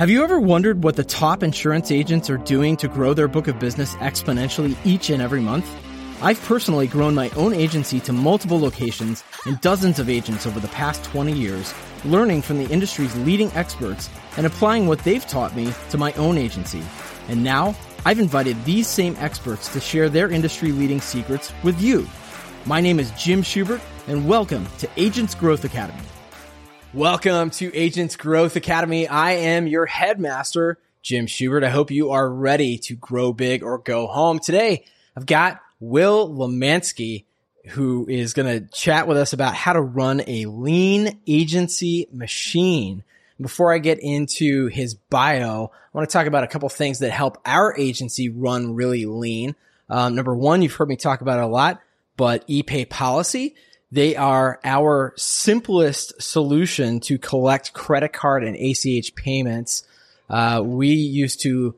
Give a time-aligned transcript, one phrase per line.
[0.00, 3.48] Have you ever wondered what the top insurance agents are doing to grow their book
[3.48, 5.70] of business exponentially each and every month?
[6.22, 10.68] I've personally grown my own agency to multiple locations and dozens of agents over the
[10.68, 11.74] past 20 years,
[12.06, 14.08] learning from the industry's leading experts
[14.38, 16.82] and applying what they've taught me to my own agency.
[17.28, 17.76] And now,
[18.06, 22.08] I've invited these same experts to share their industry leading secrets with you.
[22.64, 26.09] My name is Jim Schubert, and welcome to Agents Growth Academy.
[26.92, 29.06] Welcome to Agents Growth Academy.
[29.06, 31.62] I am your headmaster, Jim Schubert.
[31.62, 34.40] I hope you are ready to grow big or go home.
[34.40, 34.84] Today,
[35.16, 37.26] I've got Will Lemansky,
[37.68, 43.04] who is going to chat with us about how to run a lean agency machine.
[43.40, 47.12] Before I get into his bio, I want to talk about a couple things that
[47.12, 49.54] help our agency run really lean.
[49.88, 51.80] Um, number one, you've heard me talk about it a lot,
[52.16, 53.54] but ePay policy.
[53.92, 59.84] They are our simplest solution to collect credit card and ACH payments.
[60.28, 61.74] Uh, we used to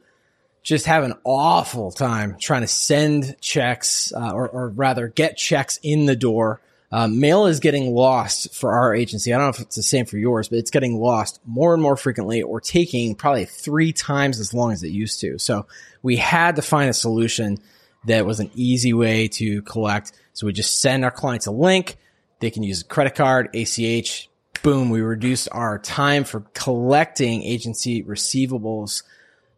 [0.62, 5.80] just have an awful time trying to send checks, uh, or, or, rather get checks
[5.82, 6.60] in the door.
[6.92, 9.32] Um, mail is getting lost for our agency.
[9.32, 11.82] I don't know if it's the same for yours, but it's getting lost more and
[11.82, 15.38] more frequently or taking probably three times as long as it used to.
[15.38, 15.66] So
[16.02, 17.58] we had to find a solution
[18.06, 20.12] that was an easy way to collect.
[20.32, 21.96] So we just send our clients a link.
[22.40, 24.28] They can use a credit card, ACH.
[24.62, 24.90] Boom.
[24.90, 29.02] We reduced our time for collecting agency receivables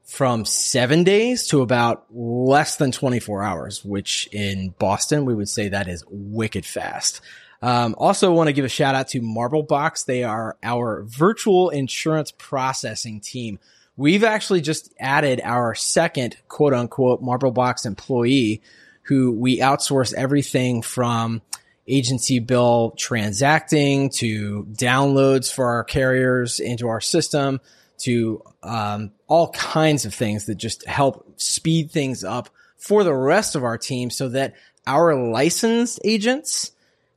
[0.02, 5.68] from seven days to about less than 24 hours, which in Boston, we would say
[5.68, 7.20] that is wicked fast.
[7.62, 10.04] Um, also want to give a shout out to Marblebox.
[10.04, 13.58] They are our virtual insurance processing team.
[13.96, 18.62] We've actually just added our second quote unquote marble box employee
[19.02, 21.42] who we outsource everything from
[21.86, 27.60] agency bill transacting to downloads for our carriers into our system
[27.98, 33.54] to um, all kinds of things that just help speed things up for the rest
[33.54, 34.54] of our team so that
[34.86, 36.72] our licensed agents,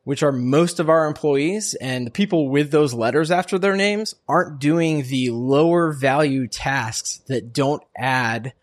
[0.08, 4.16] which are most of our employees and the people with those letters after their names
[4.26, 8.54] aren't doing the lower value tasks that don't add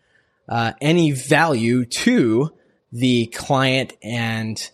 [0.49, 2.51] uh, any value to
[2.91, 4.71] the client and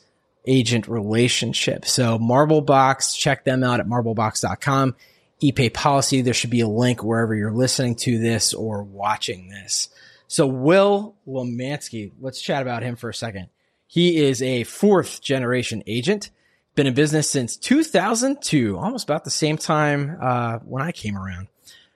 [0.47, 1.83] agent relationship.
[1.83, 4.95] So Marblebox, check them out at marblebox.com.
[5.43, 6.21] ePay policy.
[6.21, 9.89] There should be a link wherever you're listening to this or watching this.
[10.29, 13.49] So Will Lemansky, let's chat about him for a second.
[13.88, 16.31] He is a fourth generation agent,
[16.75, 21.47] been in business since 2002, almost about the same time uh, when I came around.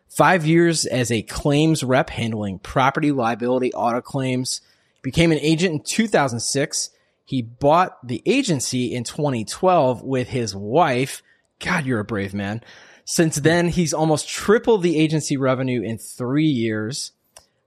[0.10, 4.62] Five years as a claims rep handling property liability auto claims.
[5.02, 6.90] Became an agent in 2006
[7.26, 11.24] he bought the agency in 2012 with his wife.
[11.60, 12.62] God, you're a brave man.
[13.04, 17.12] Since then, he's almost tripled the agency revenue in three years.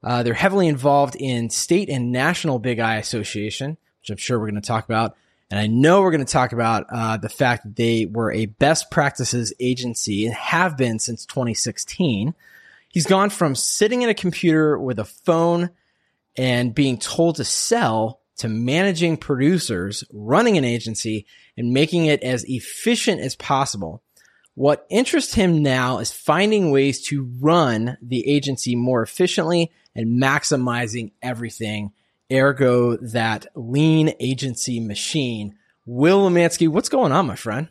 [0.02, 4.50] Uh, they're heavily involved in state and national Big I Association, which I'm sure we're
[4.50, 5.16] going to talk about.
[5.50, 8.47] And I know we're going to talk about uh, the fact that they were a
[8.47, 12.34] best practices agency and have been since 2016.
[12.91, 15.70] He's gone from sitting in a computer with a phone
[16.37, 21.26] and being told to sell to managing producers, running an agency,
[21.56, 24.03] and making it as efficient as possible.
[24.54, 31.12] What interests him now is finding ways to run the agency more efficiently and maximizing
[31.22, 31.92] everything.
[32.33, 35.56] Ergo, that lean agency machine.
[35.87, 37.69] Will Lemansky, what's going on, my friend?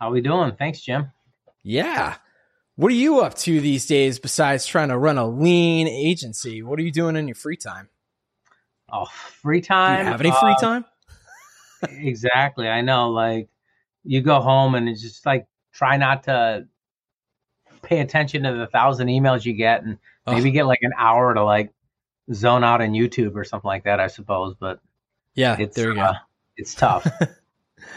[0.00, 0.52] How we doing?
[0.56, 1.12] Thanks, Jim.
[1.62, 2.16] Yeah.
[2.74, 6.62] What are you up to these days besides trying to run a lean agency?
[6.62, 7.88] What are you doing in your free time?
[8.92, 10.00] Oh, free time.
[10.00, 10.84] Do you have any free uh, time?
[11.82, 12.68] exactly.
[12.68, 13.10] I know.
[13.10, 13.48] Like
[14.04, 16.66] you go home and it's just like try not to
[17.82, 20.52] pay attention to the thousand emails you get and maybe oh.
[20.52, 21.72] get like an hour to like
[22.32, 24.54] zone out on YouTube or something like that, I suppose.
[24.58, 24.80] But
[25.34, 26.18] yeah, it's, there you uh, go.
[26.56, 27.06] It's tough.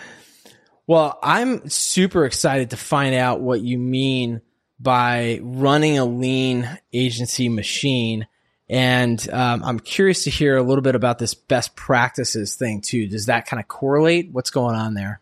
[0.87, 4.41] well, I'm super excited to find out what you mean
[4.79, 8.27] by running a lean agency machine
[8.69, 13.07] and um, I'm curious to hear a little bit about this best practices thing too.
[13.07, 14.31] Does that kind of correlate?
[14.31, 15.21] What's going on there?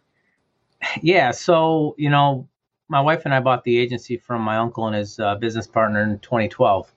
[1.02, 1.32] Yeah.
[1.32, 2.50] So, you know,
[2.90, 6.02] my wife and I bought the agency from my uncle and his uh, business partner
[6.02, 6.92] in 2012.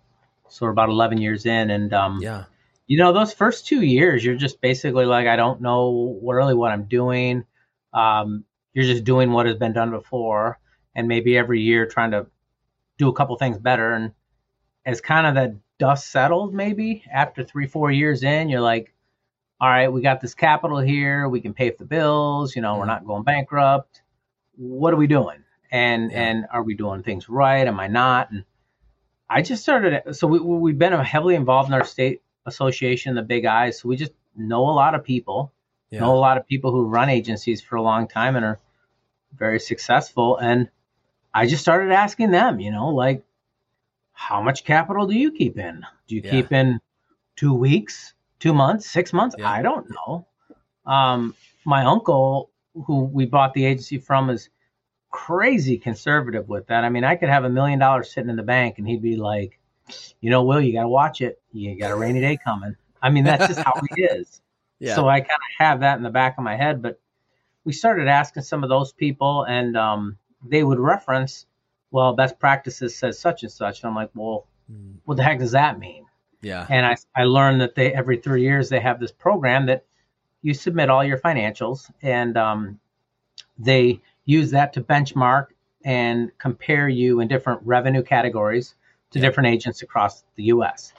[0.51, 1.71] So we're about 11 years in.
[1.71, 2.45] And, um, yeah,
[2.87, 6.73] you know, those first two years, you're just basically like, I don't know really what
[6.73, 7.45] I'm doing.
[7.93, 10.59] Um, you're just doing what has been done before.
[10.95, 12.27] And maybe every year trying to
[12.99, 13.93] do a couple things better.
[13.93, 14.13] And
[14.85, 18.93] as kind of the dust settled maybe after three four years in you're like
[19.61, 22.77] all right we got this capital here we can pay for the bills you know
[22.77, 24.03] we're not going bankrupt
[24.57, 25.43] what are we doing
[25.73, 26.21] and yeah.
[26.21, 28.45] and are we doing things right am i not and
[29.31, 30.17] I just started.
[30.17, 33.81] So we we've been heavily involved in our state association, the Big I's.
[33.81, 35.53] So we just know a lot of people,
[35.91, 36.01] yeah.
[36.01, 38.59] know a lot of people who run agencies for a long time and are
[39.33, 40.37] very successful.
[40.37, 40.69] And
[41.33, 43.23] I just started asking them, you know, like,
[44.13, 45.87] how much capital do you keep in?
[46.09, 46.31] Do you yeah.
[46.33, 46.81] keep in
[47.37, 49.37] two weeks, two months, six months?
[49.39, 49.49] Yeah.
[49.49, 50.27] I don't know.
[50.85, 54.51] Um, my uncle, who we bought the agency from, is
[55.11, 56.85] crazy conservative with that.
[56.85, 59.17] I mean, I could have a million dollars sitting in the bank and he'd be
[59.17, 59.59] like,
[60.21, 61.41] you know, Will, you got to watch it.
[61.53, 62.77] You got a rainy day coming.
[63.03, 64.41] I mean, that's just how he is.
[64.79, 64.95] Yeah.
[64.95, 66.83] So I kind of have that in the back of my head.
[66.83, 67.01] But
[67.65, 71.47] we started asking some of those people, and um, they would reference,
[71.91, 73.83] well, best practices says such and such.
[73.83, 74.95] And I'm like, well, mm.
[75.05, 76.07] what the heck does that mean?
[76.41, 76.67] Yeah.
[76.69, 79.85] And I, I learned that they every three years they have this program that
[80.43, 82.81] you submit all your financials, and um,
[83.59, 85.49] they use that to benchmark
[85.85, 88.75] and compare you in different revenue categories
[89.11, 89.27] to yeah.
[89.27, 90.93] different agents across the U.S.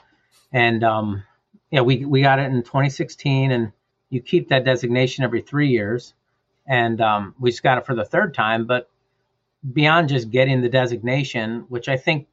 [0.52, 1.22] And um,
[1.70, 3.72] yeah, we we got it in 2016, and
[4.10, 6.14] you keep that designation every three years,
[6.66, 8.66] and um, we just got it for the third time.
[8.66, 8.90] But
[9.72, 12.26] beyond just getting the designation, which I think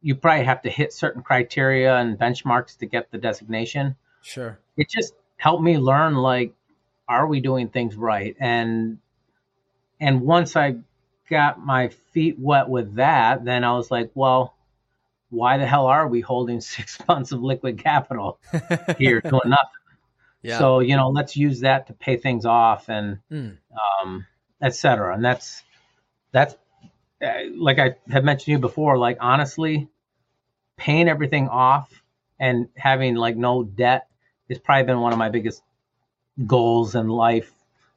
[0.00, 3.96] you probably have to hit certain criteria and benchmarks to get the designation.
[4.22, 4.58] Sure.
[4.76, 6.54] It just helped me learn like,
[7.08, 8.36] are we doing things right?
[8.38, 8.98] And
[10.00, 10.76] and once I
[11.28, 14.54] got my feet wet with that, then I was like, well,
[15.30, 18.38] why the hell are we holding six months of liquid capital
[18.98, 19.70] here doing nothing?
[20.42, 20.58] Yeah.
[20.58, 23.56] So, you know, let's use that to pay things off and mm.
[24.02, 24.26] um,
[24.62, 25.14] et cetera.
[25.14, 25.62] And that's,
[26.30, 26.54] that's
[27.20, 29.88] uh, like I have mentioned to you before, like honestly,
[30.76, 31.90] paying everything off
[32.38, 34.06] and having like no debt
[34.48, 35.62] has probably been one of my biggest
[36.46, 37.50] goals in life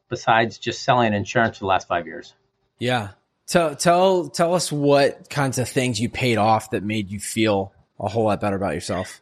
[0.10, 2.34] besides just selling insurance for the last five years.
[2.80, 3.10] Yeah.
[3.48, 7.74] Tell tell tell us what kinds of things you paid off that made you feel
[8.00, 9.22] a whole lot better about yourself.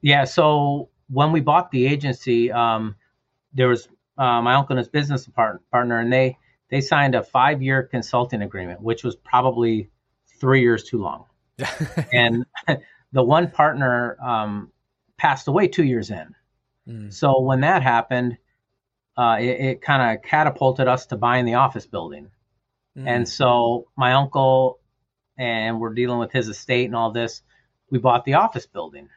[0.00, 0.24] Yeah.
[0.24, 2.96] So when we bought the agency, um,
[3.54, 6.36] there was uh, my uncle and his business partner, and they
[6.70, 9.90] they signed a five year consulting agreement, which was probably
[10.40, 11.24] three years too long.
[12.12, 12.44] and
[13.12, 14.70] the one partner um,
[15.16, 16.34] passed away two years in.
[16.88, 17.12] Mm.
[17.12, 18.38] So when that happened,
[19.18, 22.30] uh, it, it kind of catapulted us to buying the office building.
[22.96, 23.08] Mm-hmm.
[23.08, 24.78] And so my uncle
[25.36, 27.42] and we're dealing with his estate and all this.
[27.90, 29.08] We bought the office building.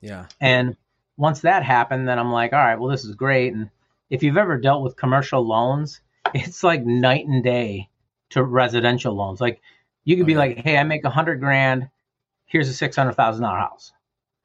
[0.00, 0.26] Yeah.
[0.40, 0.76] And
[1.16, 3.52] once that happened, then I'm like, all right, well, this is great.
[3.52, 3.70] And
[4.10, 6.00] if you've ever dealt with commercial loans,
[6.34, 7.88] it's like night and day
[8.30, 9.40] to residential loans.
[9.40, 9.60] Like
[10.04, 10.54] you could be okay.
[10.54, 11.88] like, hey, I make a hundred grand.
[12.46, 13.92] Here's a six hundred thousand dollar house.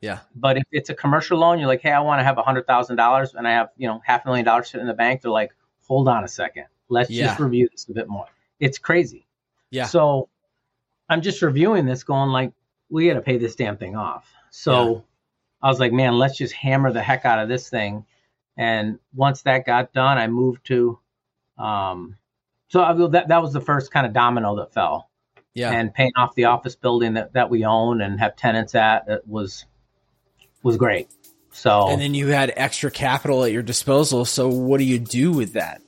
[0.04, 0.20] Yeah.
[0.36, 2.68] But if it's a commercial loan, you're like, hey, I want to have a hundred
[2.68, 5.22] thousand dollars and I have, you know, half a million dollars sitting in the bank.
[5.22, 5.56] They're like,
[5.88, 6.66] hold on a second.
[6.90, 7.28] Let's yeah.
[7.28, 8.26] just review this a bit more.
[8.60, 9.26] It's crazy.
[9.72, 9.86] Yeah.
[9.86, 10.28] So
[11.08, 12.52] I'm just reviewing this going like,
[12.90, 14.30] we got to pay this damn thing off.
[14.52, 15.02] So yeah.
[15.62, 18.06] I was like, man, let's just hammer the heck out of this thing.
[18.58, 21.00] And once that got done, I moved to,
[21.58, 22.18] um,
[22.68, 25.10] so I, that, that was the first kind of domino that fell.
[25.54, 25.72] Yeah.
[25.72, 29.26] And paying off the office building that, that we own and have tenants at, it
[29.26, 29.66] was,
[30.63, 31.10] was great.
[31.51, 34.25] So and then you had extra capital at your disposal.
[34.25, 35.81] So what do you do with that?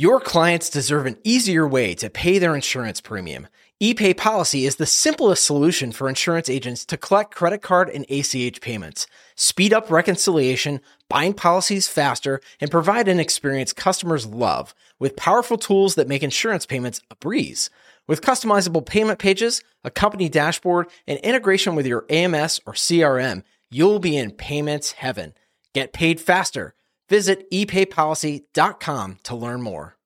[0.00, 3.48] Your clients deserve an easier way to pay their insurance premium.
[3.82, 8.60] ePay Policy is the simplest solution for insurance agents to collect credit card and ACH
[8.60, 15.58] payments, speed up reconciliation, bind policies faster, and provide an experience customers love with powerful
[15.58, 17.68] tools that make insurance payments a breeze.
[18.08, 23.98] With customizable payment pages, a company dashboard, and integration with your AMS or CRM, you'll
[23.98, 25.34] be in payments heaven.
[25.74, 26.74] Get paid faster.
[27.10, 29.96] Visit epaypolicy.com to learn more.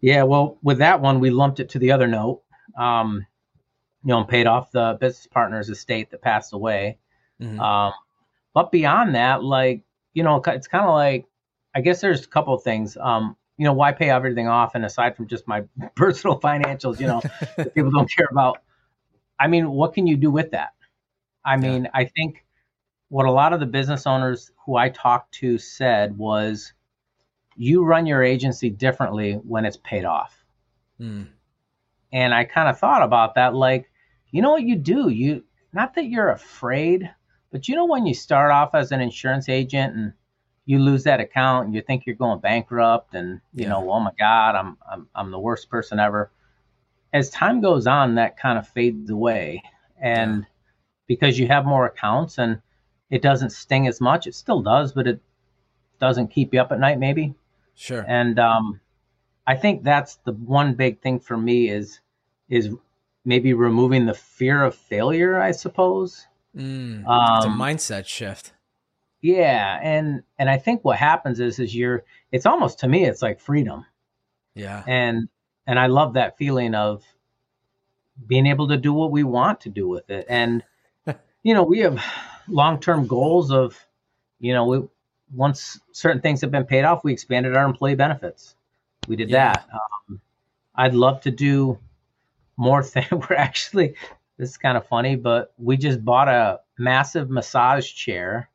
[0.00, 2.42] Yeah, well, with that one, we lumped it to the other note.
[2.76, 3.26] Um,
[4.02, 6.98] you know, and paid off the business partner's estate that passed away.
[7.40, 7.60] Mm-hmm.
[7.60, 7.92] Um,
[8.54, 9.82] but beyond that, like,
[10.14, 11.26] you know, it's kind of like,
[11.74, 12.96] I guess there's a couple of things.
[12.96, 14.74] Um, you know, why pay everything off?
[14.74, 15.64] And aside from just my
[15.94, 17.20] personal financials, you know,
[17.74, 18.62] people don't care about.
[19.38, 20.70] I mean, what can you do with that?
[21.44, 21.90] I mean, yeah.
[21.92, 22.46] I think
[23.10, 26.72] what a lot of the business owners who I talked to said was,
[27.54, 30.42] you run your agency differently when it's paid off.
[30.98, 31.26] Mm.
[32.14, 33.90] And I kind of thought about that, like,
[34.30, 35.10] you know what you do?
[35.10, 37.10] You not that you're afraid,
[37.52, 40.12] but you know when you start off as an insurance agent and
[40.66, 43.70] you lose that account and you think you're going bankrupt and you yeah.
[43.70, 46.30] know oh my god I'm, I'm i'm the worst person ever
[47.12, 49.62] as time goes on that kind of fades away
[50.00, 50.48] and yeah.
[51.08, 52.60] because you have more accounts and
[53.10, 55.20] it doesn't sting as much it still does but it
[55.98, 57.34] doesn't keep you up at night maybe
[57.80, 58.04] Sure.
[58.06, 58.78] And um,
[59.46, 62.00] I think that's the one big thing for me is
[62.50, 62.68] is
[63.24, 65.40] maybe removing the fear of failure.
[65.40, 66.26] I suppose.
[66.54, 68.52] Mm, um, it's a mindset shift.
[69.22, 73.22] Yeah, and and I think what happens is is you're it's almost to me it's
[73.22, 73.84] like freedom.
[74.54, 74.82] Yeah.
[74.86, 75.28] And
[75.66, 77.04] and I love that feeling of
[78.26, 80.26] being able to do what we want to do with it.
[80.28, 80.64] And
[81.42, 82.02] you know, we have
[82.48, 83.78] long-term goals of
[84.38, 84.82] you know, we
[85.34, 88.56] once certain things have been paid off, we expanded our employee benefits.
[89.06, 89.52] We did yeah.
[89.52, 89.68] that.
[89.72, 90.20] Um,
[90.74, 91.78] I'd love to do
[92.56, 93.10] more things.
[93.10, 93.96] We're actually
[94.38, 98.48] this is kind of funny, but we just bought a massive massage chair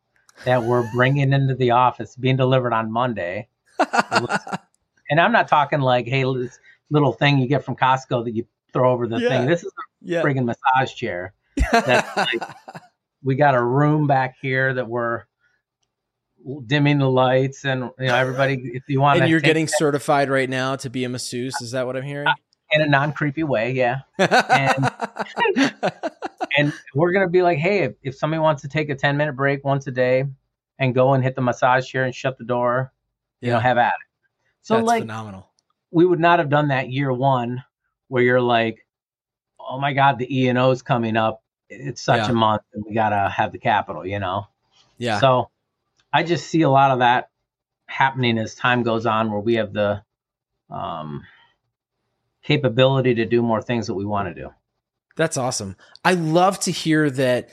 [0.44, 3.48] that we're bringing into the office, being delivered on Monday.
[5.10, 8.46] and I'm not talking like, hey, this little thing you get from Costco that you
[8.74, 9.30] throw over the yeah.
[9.30, 9.48] thing.
[9.48, 10.22] This is a yeah.
[10.22, 11.34] friggin' massage chair.
[11.72, 12.56] That's Like,
[13.24, 15.24] we got a room back here that we're
[16.66, 18.72] dimming the lights, and you know everybody.
[18.74, 21.60] If you want, and you're getting that, certified right now to be a masseuse.
[21.62, 22.28] Is that what I'm hearing?
[22.72, 24.02] In a non creepy way, yeah.
[24.20, 24.92] And,
[26.58, 29.34] and we're gonna be like, hey, if, if somebody wants to take a 10 minute
[29.34, 30.26] break once a day
[30.80, 32.92] and go and hit the massage chair and shut the door,
[33.42, 34.32] you know, have at it.
[34.62, 35.50] So That's like phenomenal.
[35.92, 37.64] We would not have done that year one
[38.08, 38.86] where you're like,
[39.60, 41.44] oh my God, the E and O's coming up.
[41.70, 42.32] It's such yeah.
[42.32, 44.48] a month and we gotta have the capital, you know?
[44.98, 45.20] Yeah.
[45.20, 45.50] So
[46.14, 47.30] I just see a lot of that
[47.88, 50.02] happening as time goes on where we have the
[50.70, 51.24] um
[52.44, 54.50] capability to do more things that we want to do.
[55.16, 55.76] That's awesome.
[56.04, 57.50] I love to hear that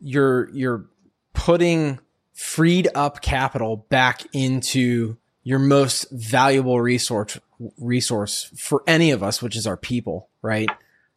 [0.00, 0.86] you're you're
[1.32, 1.98] putting
[2.34, 7.38] freed up capital back into your most valuable resource
[7.78, 10.68] resource for any of us, which is our people, right?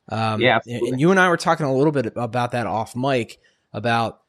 [0.09, 0.59] Um, yeah.
[0.65, 3.39] And you and I were talking a little bit about that off mic
[3.73, 4.21] about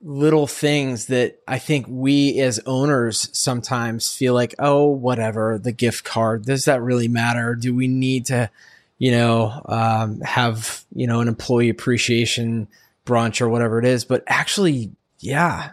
[0.00, 6.04] little things that I think we as owners sometimes feel like, oh, whatever, the gift
[6.04, 7.54] card, does that really matter?
[7.54, 8.50] Do we need to,
[8.98, 12.68] you know, um, have, you know, an employee appreciation
[13.06, 14.04] brunch or whatever it is?
[14.04, 15.72] But actually, yeah,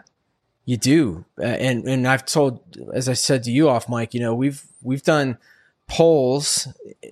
[0.64, 1.24] you do.
[1.38, 2.60] and, and I've told,
[2.92, 5.38] as I said to you off mic, you know, we've, we've done
[5.88, 6.68] polls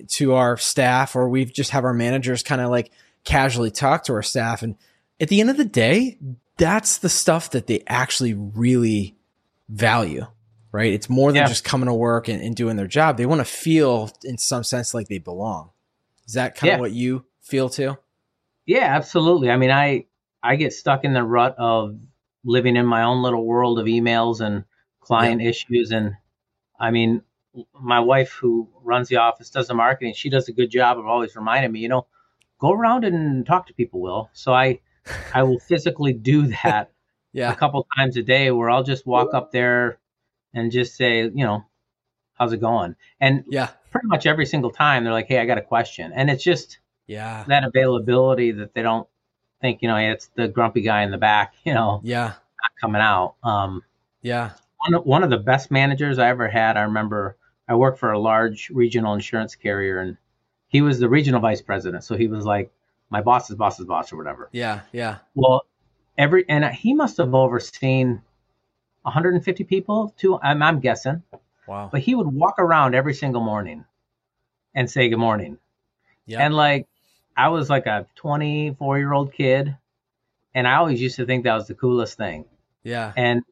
[0.09, 2.91] to our staff or we've just have our managers kind of like
[3.23, 4.61] casually talk to our staff.
[4.61, 4.75] And
[5.19, 6.17] at the end of the day,
[6.57, 9.15] that's the stuff that they actually really
[9.69, 10.25] value,
[10.71, 10.93] right?
[10.93, 11.47] It's more than yeah.
[11.47, 13.17] just coming to work and, and, doing their job.
[13.17, 15.71] They want to feel, in some sense, like they belong.
[16.27, 16.73] Is that kind yeah.
[16.75, 17.97] of what you feel too?
[18.65, 19.49] Yeah, absolutely.
[19.49, 20.05] I mean, I
[20.41, 21.97] I get stuck in the rut of
[22.43, 24.65] living in my own little world of emails and
[25.01, 25.49] client yeah.
[25.49, 26.13] issues, and
[26.79, 27.21] I mean,
[27.73, 30.13] my wife who runs the office does the marketing.
[30.13, 32.07] She does a good job of always reminding me, you know,
[32.59, 34.01] go around and talk to people.
[34.01, 34.79] Will so I
[35.33, 36.91] I will physically do that
[37.33, 37.51] yeah.
[37.51, 39.99] a couple times a day where I'll just walk up there
[40.53, 41.65] and just say, you know,
[42.33, 42.95] how's it going?
[43.19, 46.11] And yeah, pretty much every single time they're like, hey, I got a question.
[46.13, 49.07] And it's just yeah that availability that they don't
[49.61, 52.71] think, you know, hey, it's the grumpy guy in the back, you know, yeah, not
[52.81, 53.35] coming out.
[53.41, 53.83] Um,
[54.21, 54.51] yeah.
[54.85, 57.37] One, one of the best managers I ever had, I remember
[57.69, 60.17] I worked for a large regional insurance carrier and
[60.67, 62.03] he was the regional vice president.
[62.03, 62.73] So he was like,
[63.09, 64.49] my boss's boss's boss or whatever.
[64.51, 65.19] Yeah, yeah.
[65.35, 65.65] Well,
[66.17, 68.21] every and he must have overseen
[69.03, 70.37] 150 people too.
[70.43, 71.23] I'm, I'm guessing.
[71.67, 71.89] Wow.
[71.91, 73.85] But he would walk around every single morning
[74.73, 75.57] and say good morning.
[76.25, 76.45] Yeah.
[76.45, 76.87] And like
[77.35, 79.75] I was like a 24 year old kid,
[80.53, 82.45] and I always used to think that was the coolest thing.
[82.83, 83.11] Yeah.
[83.15, 83.43] And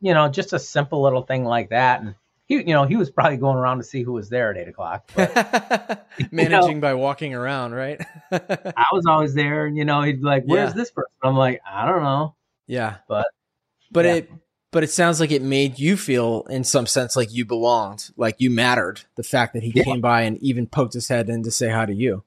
[0.00, 2.14] you know, just a simple little thing like that, and
[2.46, 4.68] he, you know, he was probably going around to see who was there at eight
[4.68, 5.10] o'clock.
[5.14, 8.00] But, Managing know, by walking around, right?
[8.30, 10.74] I was always there, and you know, he'd be like, "Where's yeah.
[10.74, 12.34] this person?" I'm like, "I don't know."
[12.66, 13.26] Yeah, but
[13.90, 14.14] but yeah.
[14.14, 14.30] it
[14.76, 18.34] but it sounds like it made you feel, in some sense, like you belonged, like
[18.36, 19.00] you mattered.
[19.14, 19.84] The fact that he yeah.
[19.84, 22.24] came by and even poked his head in to say hi to you.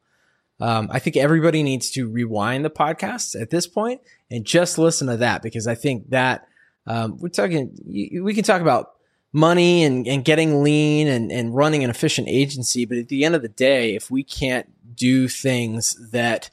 [0.59, 4.01] Um, I think everybody needs to rewind the podcast at this point
[4.31, 6.47] and just listen to that because I think that
[6.87, 7.77] um, we're talking.
[7.85, 8.93] We can talk about
[9.31, 12.83] money and, and getting lean and, and running an efficient agency.
[12.83, 16.49] But at the end of the day, if we can't do things that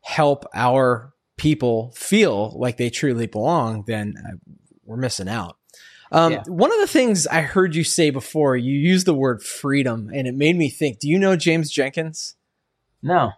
[0.00, 4.36] help our people feel like they truly belong, then uh,
[4.86, 5.56] we're missing out.
[6.12, 6.42] Um, yeah.
[6.46, 10.28] One of the things I heard you say before, you used the word freedom, and
[10.28, 10.98] it made me think.
[10.98, 12.36] Do you know James Jenkins?
[13.02, 13.32] No.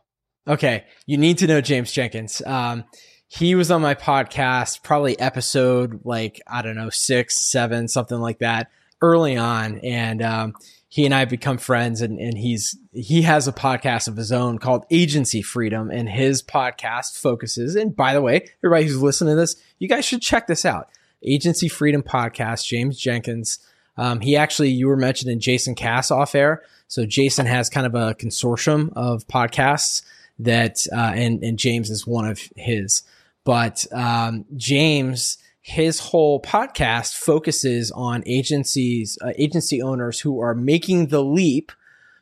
[0.49, 2.43] Okay, you need to know James Jenkins.
[2.45, 2.85] Um,
[3.29, 8.39] he was on my podcast, probably episode like, I don't know, six, seven, something like
[8.39, 8.71] that
[9.03, 9.79] early on.
[9.79, 10.55] And, um,
[10.89, 14.31] he and I have become friends and, and he's, he has a podcast of his
[14.31, 17.75] own called Agency Freedom and his podcast focuses.
[17.75, 20.89] And by the way, everybody who's listening to this, you guys should check this out.
[21.23, 23.59] Agency Freedom podcast, James Jenkins.
[23.97, 26.63] Um, he actually, you were mentioning Jason Cass off air.
[26.89, 30.03] So Jason has kind of a consortium of podcasts
[30.39, 33.03] that, uh, and, and James is one of his.
[33.45, 41.09] But um, James, his whole podcast focuses on agencies, uh, agency owners who are making
[41.09, 41.73] the leap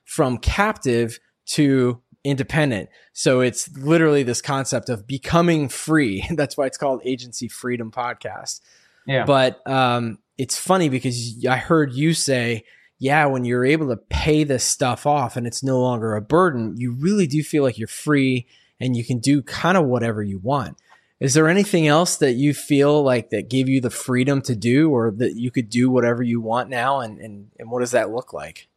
[0.04, 2.88] from captive to independent.
[3.12, 6.26] So it's literally this concept of becoming free.
[6.30, 8.60] That's why it's called Agency Freedom Podcast.
[9.06, 9.25] Yeah.
[9.25, 12.64] But um, it's funny because I heard you say,
[12.99, 16.76] yeah, when you're able to pay this stuff off and it's no longer a burden,
[16.76, 18.46] you really do feel like you're free
[18.80, 20.78] and you can do kind of whatever you want.
[21.20, 24.90] Is there anything else that you feel like that gave you the freedom to do
[24.90, 27.00] or that you could do whatever you want now?
[27.00, 28.68] And, and, and what does that look like?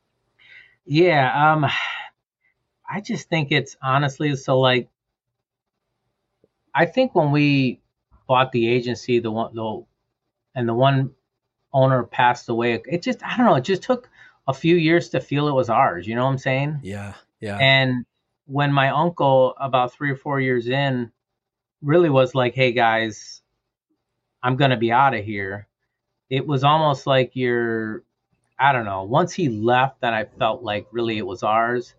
[0.86, 1.54] Yeah.
[1.54, 1.66] Um,
[2.90, 4.88] I just think it's honestly so like
[6.74, 7.82] I think when we
[8.28, 9.84] bought the agency, the one the
[10.58, 11.12] and the one
[11.72, 14.10] owner passed away, it just I don't know, it just took
[14.48, 16.08] a few years to feel it was ours.
[16.08, 16.80] You know what I'm saying?
[16.82, 17.58] Yeah, yeah.
[17.58, 18.06] And
[18.48, 21.12] when my uncle, about three or four years in,
[21.84, 23.44] really was like, "Hey guys,
[24.42, 25.68] I'm gonna be out of here,"
[26.30, 28.04] it was almost like you're,
[28.58, 29.04] I don't know.
[29.04, 31.94] Once he left, then I felt like really it was ours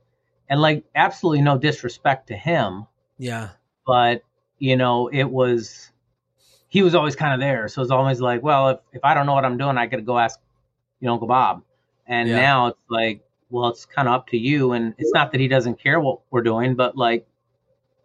[0.48, 2.86] and like absolutely no disrespect to him.
[3.18, 3.50] Yeah.
[3.86, 4.24] But
[4.58, 5.92] you know, it was
[6.68, 7.68] he was always kind of there.
[7.68, 9.96] So it's always like, well, if, if I don't know what I'm doing, I got
[9.96, 10.38] to go ask,
[11.00, 11.62] you know, Uncle Bob.
[12.06, 12.36] And yeah.
[12.36, 14.72] now it's like, well, it's kind of up to you.
[14.72, 17.26] And it's not that he doesn't care what we're doing, but like,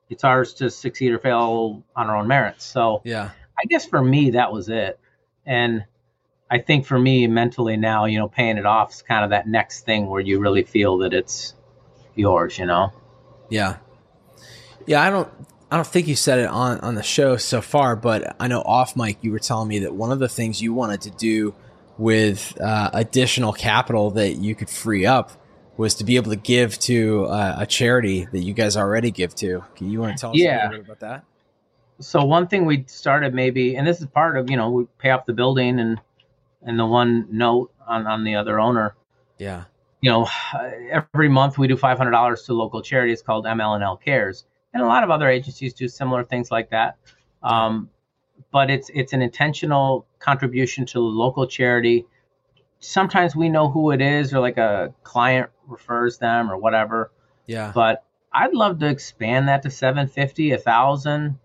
[0.10, 2.66] it's ours to succeed or fail on our own merits.
[2.66, 5.00] So yeah, I guess for me that was it.
[5.46, 5.86] And
[6.50, 9.48] I think for me mentally now, you know, paying it off is kind of that
[9.48, 11.56] next thing where you really feel that it's
[12.16, 12.92] yours, you know?
[13.50, 13.78] Yeah.
[14.86, 15.30] Yeah, I don't
[15.74, 18.62] I don't think you said it on on the show so far, but I know
[18.62, 21.56] off mic you were telling me that one of the things you wanted to do
[21.98, 25.32] with uh, additional capital that you could free up
[25.76, 29.34] was to be able to give to uh, a charity that you guys already give
[29.34, 29.64] to.
[29.76, 30.68] Can you want to tell us yeah.
[30.68, 31.24] a little bit about that?
[32.02, 35.10] So one thing we started maybe, and this is part of you know we pay
[35.10, 36.00] off the building and
[36.62, 38.94] and the one note on on the other owner.
[39.40, 39.64] Yeah
[40.04, 40.28] you know,
[40.92, 45.12] every month we do $500 to local charities called MLNL Cares, and a lot of
[45.12, 46.98] other agencies do similar things like that.
[47.42, 47.90] Um,
[48.52, 52.06] but it's it's an intentional contribution to the local charity.
[52.80, 57.12] Sometimes we know who it is, or like a client refers them, or whatever.
[57.46, 57.72] Yeah.
[57.74, 61.40] But I'd love to expand that to 750, 1,000,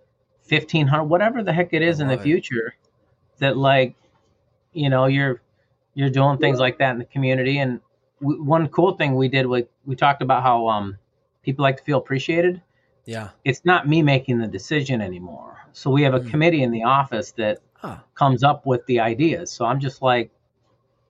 [0.48, 2.74] 1,500, whatever the heck it is in the future.
[3.38, 3.94] That like,
[4.72, 5.40] you know, you're
[5.94, 7.80] you're doing things like that in the community, and
[8.20, 10.98] one cool thing we did we we talked about how um
[11.42, 12.62] people like to feel appreciated
[13.08, 16.30] yeah it's not me making the decision anymore so we have a mm.
[16.30, 17.96] committee in the office that huh.
[18.14, 20.30] comes up with the ideas so i'm just like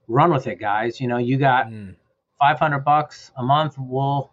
[0.07, 1.93] run with it guys you know you got mm.
[2.39, 4.31] 500 bucks a month we'll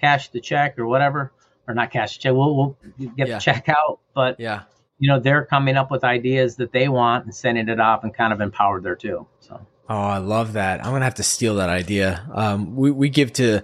[0.00, 1.32] cash the check or whatever
[1.66, 2.76] or not cash the check we'll, we'll
[3.16, 3.34] get yeah.
[3.34, 4.62] the check out but yeah
[5.00, 8.14] you know they're coming up with ideas that they want and sending it off and
[8.14, 10.82] kind of empowered there too so Oh, I love that.
[10.82, 12.26] I'm gonna have to steal that idea.
[12.32, 13.62] Um, we we give to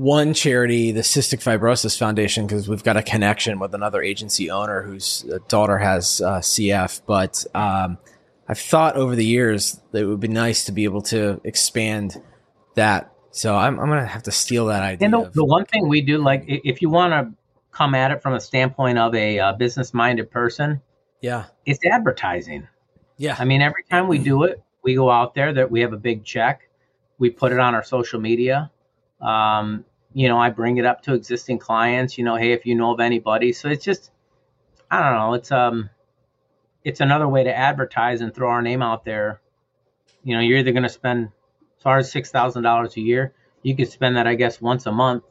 [0.00, 4.82] one charity, the Cystic Fibrosis Foundation, because we've got a connection with another agency owner
[4.82, 7.02] whose daughter has uh, CF.
[7.06, 7.98] But um,
[8.48, 12.20] I've thought over the years that it would be nice to be able to expand
[12.74, 13.12] that.
[13.30, 15.06] So I'm, I'm gonna have to steal that idea.
[15.06, 17.32] And the, the one thing we do, like, if you want to
[17.70, 20.80] come at it from a standpoint of a uh, business-minded person,
[21.20, 22.66] yeah, it's advertising.
[23.18, 25.92] Yeah, I mean, every time we do it, we go out there that we have
[25.92, 26.62] a big check
[27.20, 28.70] we put it on our social media
[29.20, 32.74] um, you know i bring it up to existing clients you know hey if you
[32.74, 34.10] know of anybody so it's just
[34.90, 35.90] i don't know it's um
[36.84, 39.40] it's another way to advertise and throw our name out there
[40.24, 41.28] you know you're either going to spend
[41.76, 44.86] as far as six thousand dollars a year you could spend that i guess once
[44.86, 45.24] a month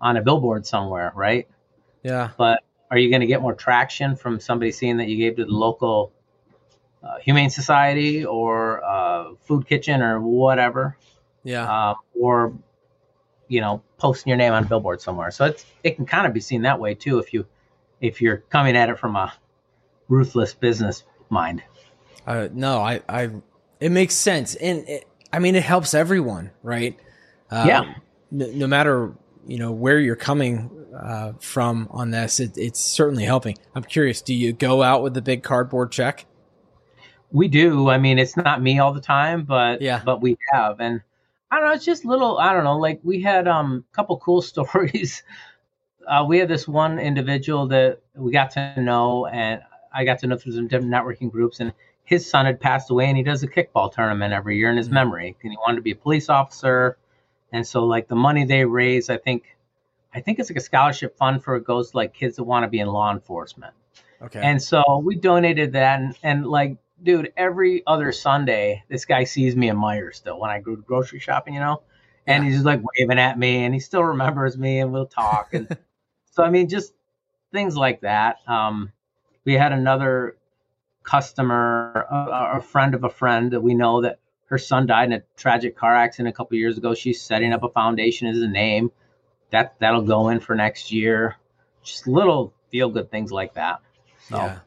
[0.00, 1.48] on a billboard somewhere right
[2.02, 5.36] yeah but are you going to get more traction from somebody seeing that you gave
[5.36, 6.12] to the local
[7.02, 10.96] uh, Humane Society or uh, Food Kitchen or whatever.
[11.44, 11.70] Yeah.
[11.70, 12.54] Uh, or
[13.50, 15.30] you know, posting your name on a billboard somewhere.
[15.32, 17.44] So it's it can kind of be seen that way too if you
[18.00, 19.32] if you're coming at it from a
[20.08, 21.62] ruthless business mind.
[22.26, 23.30] Uh, no, I, I,
[23.80, 26.98] it makes sense, and it, I mean, it helps everyone, right?
[27.50, 27.94] Um, yeah.
[28.30, 29.12] No, no, matter
[29.46, 33.58] you know where you're coming uh, from on this, it, it's certainly helping.
[33.74, 36.26] I'm curious, do you go out with the big cardboard check?
[37.32, 37.88] We do.
[37.88, 41.00] I mean, it's not me all the time, but yeah, but we have, and
[41.50, 41.74] I don't know.
[41.74, 42.38] It's just little.
[42.38, 42.78] I don't know.
[42.78, 45.22] Like we had um a couple cool stories.
[46.08, 49.60] Uh, we had this one individual that we got to know, and
[49.92, 51.72] I got to know through some different networking groups, and
[52.10, 54.86] his son had passed away and he does a kickball tournament every year in his
[54.86, 54.96] mm-hmm.
[54.96, 56.98] memory and he wanted to be a police officer
[57.52, 59.56] and so like the money they raise i think
[60.12, 62.64] i think it's like a scholarship fund for it goes to like kids that want
[62.64, 63.72] to be in law enforcement
[64.20, 69.24] okay and so we donated that and, and like dude every other sunday this guy
[69.24, 71.82] sees me in Meijer still when i go grocery shopping you know
[72.26, 72.48] and yeah.
[72.48, 75.76] he's just like waving at me and he still remembers me and we'll talk and
[76.30, 76.92] so i mean just
[77.52, 78.92] things like that um
[79.44, 80.36] we had another
[81.02, 85.12] customer, a, a friend of a friend that we know that her son died in
[85.14, 86.94] a tragic car accident a couple years ago.
[86.94, 88.90] She's setting up a foundation as a name
[89.50, 91.36] that that'll go in for next year.
[91.82, 93.80] Just little feel good things like that.
[94.28, 94.58] So yeah.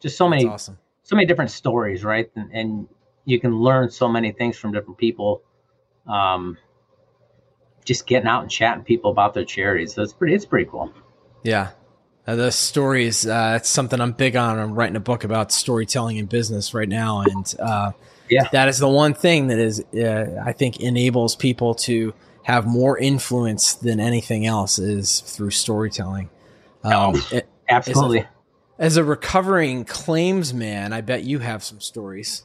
[0.00, 0.78] just so many awesome.
[1.06, 2.30] So many different stories, right?
[2.36, 2.88] And, and,
[3.28, 5.42] you can learn so many things from different people.
[6.06, 6.56] Um,
[7.84, 9.94] just getting out and chatting people about their charities.
[9.94, 10.92] So it's pretty it's pretty cool.
[11.42, 11.70] Yeah.
[12.24, 14.60] Uh, the stories, uh, it's something I'm big on.
[14.60, 17.22] I'm writing a book about storytelling in business right now.
[17.22, 17.90] And uh,
[18.30, 22.14] yeah, that is the one thing that is, uh, I think, enables people to
[22.44, 26.30] have more influence than anything else is through storytelling.
[26.84, 28.20] Um, oh, absolutely.
[28.20, 28.28] A,
[28.78, 32.44] as a recovering claims man, I bet you have some stories.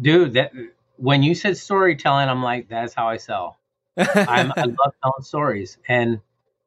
[0.00, 0.52] Dude, that
[0.96, 3.58] when you said storytelling, I'm like, that's how I sell.
[3.96, 5.78] I'm, I love telling stories.
[5.88, 6.20] And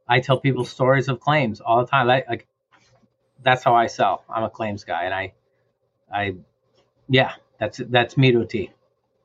[0.07, 2.07] I tell people stories of claims all the time.
[2.07, 2.47] Like, like
[3.43, 4.23] that's how I sell.
[4.29, 5.33] I'm a claims guy, and I,
[6.11, 6.35] I,
[7.07, 8.71] yeah, that's that's me to a T.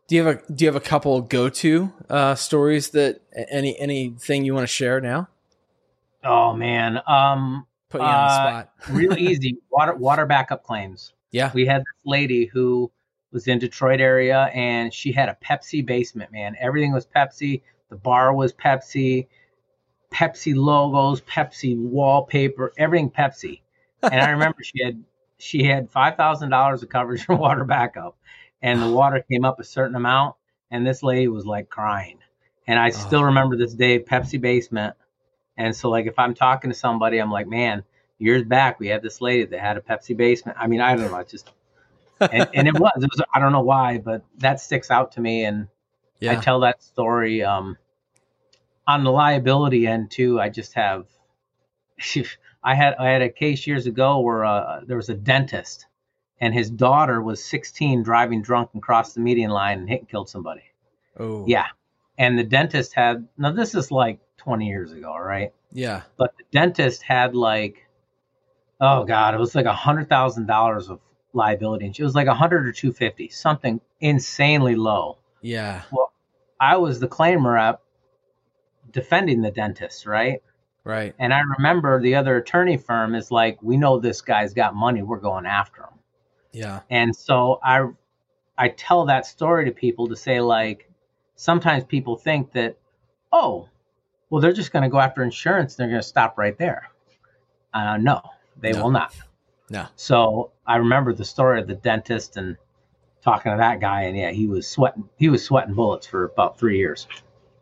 [0.07, 3.79] Do you have a Do you have a couple go to uh, stories that any
[3.79, 5.29] anything you want to share now?
[6.23, 8.73] Oh man, um, put you on the uh, spot.
[8.91, 11.13] really easy water water backup claims.
[11.31, 12.91] Yeah, we had this lady who
[13.33, 16.33] was in Detroit area, and she had a Pepsi basement.
[16.33, 17.63] Man, everything was Pepsi.
[17.91, 19.27] The bar was Pepsi.
[20.13, 23.61] Pepsi logos, Pepsi wallpaper, everything Pepsi.
[24.03, 25.03] And I remember she had
[25.39, 28.17] she had five thousand dollars of coverage for water backup,
[28.63, 30.37] and the water came up a certain amount,
[30.71, 32.19] and this lady was like crying.
[32.67, 33.25] And I still oh.
[33.25, 34.97] remember this day, Pepsi basement.
[35.57, 37.85] And so, like, if I'm talking to somebody, I'm like, man,
[38.19, 40.59] years back we had this lady that had a Pepsi basement.
[40.61, 41.51] I mean, I don't know, it just
[42.21, 45.21] and, and it was, it was I don't know why, but that sticks out to
[45.21, 45.69] me, and
[46.21, 46.33] yeah.
[46.33, 47.43] I tell that story.
[47.43, 47.77] Um,
[48.87, 51.07] on the liability end too, I just have.
[52.67, 55.87] I had I had a case years ago where uh, there was a dentist,
[56.41, 60.09] and his daughter was 16, driving drunk and crossed the median line and hit and
[60.09, 60.63] killed somebody.
[61.19, 61.67] Oh, yeah.
[62.17, 65.53] And the dentist had now this is like 20 years ago, right?
[65.73, 66.03] Yeah.
[66.17, 67.87] But the dentist had like,
[68.81, 71.01] oh god, it was like a hundred thousand dollars of
[71.33, 75.19] liability, and it was like a hundred or two fifty, something insanely low.
[75.43, 75.83] Yeah.
[75.91, 76.13] Well,
[76.61, 77.83] I was the claim rep
[78.91, 80.43] defending the dentist, right?
[80.85, 81.15] Right.
[81.19, 85.03] And I remember the other attorney firm is like, we know this guy's got money,
[85.03, 85.99] we're going after him.
[86.53, 86.81] Yeah.
[86.91, 87.89] And so I
[88.57, 90.89] I tell that story to people to say like
[91.35, 92.77] sometimes people think that
[93.33, 93.69] oh,
[94.31, 96.91] well they're just going to go after insurance, they're going to stop right there.
[97.73, 98.21] Uh, no,
[98.61, 98.85] they no.
[98.85, 99.15] will not.
[99.71, 99.87] No.
[99.97, 102.57] So I remember the story of the dentist and
[103.23, 105.09] talking to that guy, and yeah, he was sweating.
[105.17, 107.09] He was sweating bullets for about three years.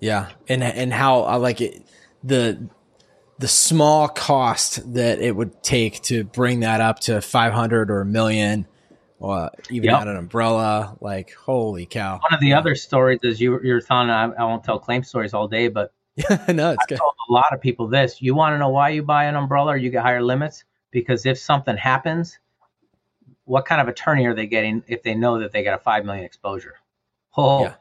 [0.01, 1.83] Yeah, and and how I like it
[2.25, 2.69] the
[3.39, 8.05] the small cost that it would take to bring that up to 500 or a
[8.05, 8.67] million
[9.19, 10.03] or even yep.
[10.03, 14.25] an umbrella like holy cow one of the other stories is you, you're telling I,
[14.27, 15.93] I, won't tell claim stories all day but
[16.49, 16.99] no it's I good.
[16.99, 19.73] told a lot of people this you want to know why you buy an umbrella
[19.73, 22.39] or you get higher limits because if something happens
[23.45, 26.05] what kind of attorney are they getting if they know that they got a 5
[26.05, 26.75] million exposure
[27.37, 27.75] oh yeah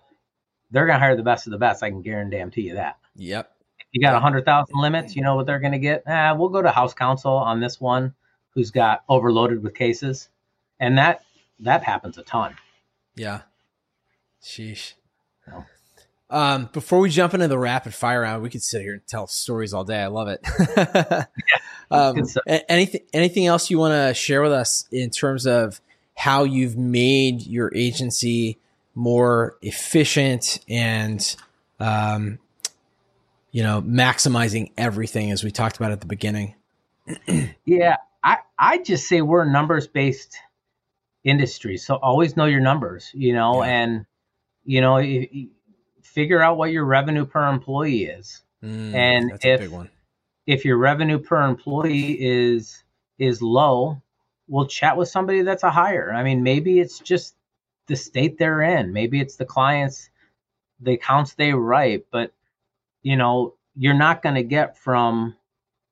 [0.71, 1.83] they're going to hire the best of the best.
[1.83, 2.97] I can guarantee you that.
[3.15, 3.51] Yep.
[3.79, 6.03] If you got a hundred thousand limits, you know what they're going to get.
[6.07, 8.15] Ah, we'll go to House Counsel on this one,
[8.51, 10.29] who's got overloaded with cases,
[10.79, 11.23] and that
[11.59, 12.55] that happens a ton.
[13.15, 13.41] Yeah.
[14.41, 14.93] Sheesh.
[16.31, 19.27] Um, before we jump into the rapid fire round, we could sit here and tell
[19.27, 20.01] stories all day.
[20.01, 20.39] I love it.
[20.77, 21.25] yeah,
[21.91, 22.23] um,
[22.69, 25.81] anything, anything else you want to share with us in terms of
[26.15, 28.57] how you've made your agency
[28.95, 31.35] more efficient and
[31.79, 32.39] um,
[33.51, 36.55] you know maximizing everything as we talked about at the beginning
[37.65, 40.37] yeah i i just say we're a numbers based
[41.23, 43.69] industry so always know your numbers you know yeah.
[43.69, 44.05] and
[44.63, 44.97] you know
[46.13, 49.71] figure out what your revenue per employee is mm, and if
[50.47, 52.83] if your revenue per employee is
[53.19, 54.01] is low
[54.47, 57.35] we'll chat with somebody that's a higher i mean maybe it's just
[57.91, 58.93] the state they're in.
[58.93, 60.09] Maybe it's the clients,
[60.79, 62.31] the accounts they write, but
[63.03, 65.35] you know, you're not going to get from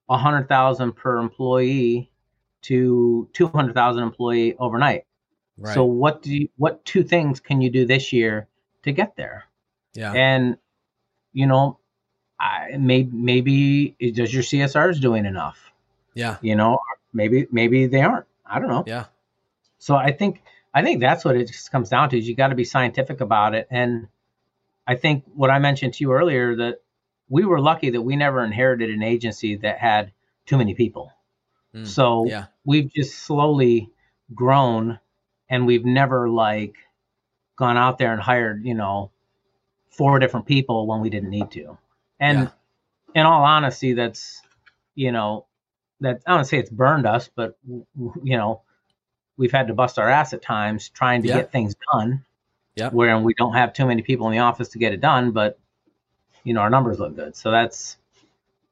[0.08, 2.10] a hundred thousand per employee
[2.62, 5.06] to two hundred thousand employee overnight.
[5.58, 5.74] Right.
[5.74, 8.48] So what do you, what two things can you do this year
[8.84, 9.46] to get there?
[9.94, 10.14] Yeah.
[10.14, 10.58] And
[11.34, 11.80] you know,
[12.40, 15.72] I maybe maybe does your CSRs doing enough?
[16.14, 16.38] Yeah.
[16.42, 16.80] You know,
[17.14, 18.26] maybe maybe they aren't.
[18.46, 18.84] I don't know.
[18.88, 19.06] Yeah.
[19.78, 20.42] So I think
[20.74, 23.22] I think that's what it just comes down to is you got to be scientific
[23.22, 23.68] about it.
[23.70, 24.08] And
[24.86, 26.82] I think what I mentioned to you earlier that
[27.28, 30.12] we were lucky that we never inherited an agency that had
[30.46, 31.12] too many people.
[31.76, 32.46] Mm, so yeah.
[32.66, 33.90] we've just slowly
[34.34, 35.00] grown
[35.50, 36.76] and we've never like
[37.56, 39.12] gone out there and hired, you know,
[40.00, 41.78] four different people when we didn't need to.
[42.22, 43.22] And yeah.
[43.22, 44.42] in all honesty, that's,
[44.96, 45.46] you know,
[46.00, 48.62] that I don't say it's burned us, but you know,
[49.36, 51.36] we've had to bust our ass at times trying to yeah.
[51.36, 52.24] get things done.
[52.76, 52.92] Yeah.
[52.92, 55.60] Where we don't have too many people in the office to get it done, but
[56.46, 57.36] you know, our numbers look good.
[57.36, 57.98] So that's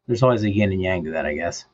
[0.07, 1.65] there's always a yin and yang to that, I guess.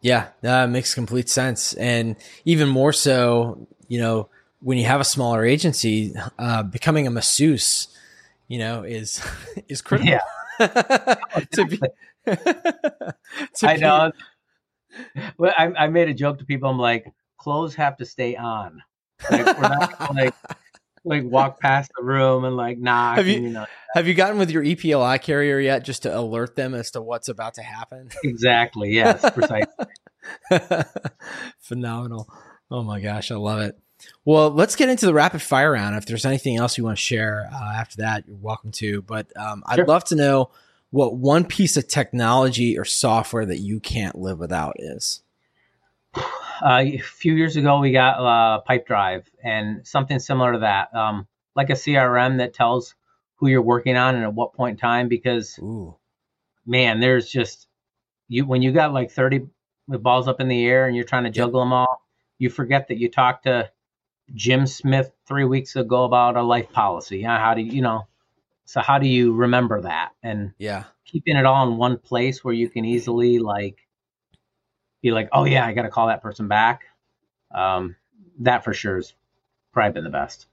[0.00, 1.74] Yeah, that makes complete sense.
[1.74, 7.10] And even more so, you know, when you have a smaller agency, uh, becoming a
[7.10, 7.88] masseuse,
[8.52, 9.26] you know, is
[9.68, 10.12] is critical.
[10.12, 10.20] Yeah.
[11.52, 11.80] to be,
[12.26, 13.16] to
[13.62, 14.12] I know.
[15.38, 16.68] Well, I, I made a joke to people.
[16.68, 18.82] I'm like, clothes have to stay on.
[19.30, 20.34] Like, we're not like
[21.04, 23.16] like walk past the room and like knock.
[23.16, 26.14] Have you, and, you know, have you gotten with your EPLI carrier yet, just to
[26.14, 28.10] alert them as to what's about to happen?
[28.22, 28.90] Exactly.
[28.90, 29.24] Yes.
[29.30, 29.86] Precisely.
[31.60, 32.30] Phenomenal.
[32.70, 33.78] Oh my gosh, I love it.
[34.24, 35.96] Well, let's get into the rapid fire round.
[35.96, 39.02] If there's anything else you want to share uh, after that, you're welcome to.
[39.02, 40.50] But um, I'd love to know
[40.90, 45.22] what one piece of technology or software that you can't live without is.
[46.14, 51.26] Uh, a few years ago, we got uh, Pipedrive and something similar to that, um,
[51.56, 52.94] like a CRM that tells
[53.36, 55.08] who you're working on and at what point in time.
[55.08, 55.96] Because, Ooh.
[56.66, 57.66] man, there's just
[58.28, 59.48] you when you got like 30
[59.88, 62.02] balls up in the air and you're trying to juggle them all,
[62.38, 63.70] you forget that you talked to
[64.34, 67.22] Jim Smith three weeks ago about a life policy.
[67.22, 68.06] How do you, you know?
[68.64, 70.12] So how do you remember that?
[70.22, 73.78] And yeah, keeping it all in one place where you can easily like
[75.02, 76.82] be like, oh yeah, I got to call that person back.
[77.54, 77.96] Um,
[78.40, 79.14] that for sure is
[79.72, 80.46] probably been the best.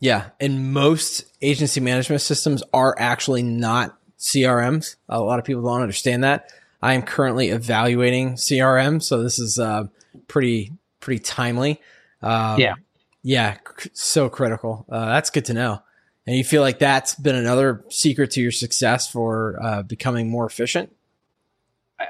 [0.00, 4.96] Yeah, and most agency management systems are actually not CRMs.
[5.08, 6.50] A lot of people don't understand that.
[6.82, 9.84] I am currently evaluating CRM, so this is uh,
[10.26, 11.80] pretty pretty timely.
[12.20, 12.74] Um, yeah,
[13.22, 13.58] yeah,
[13.92, 14.84] so critical.
[14.88, 15.82] Uh, that's good to know.
[16.26, 20.46] And you feel like that's been another secret to your success for uh, becoming more
[20.46, 20.94] efficient?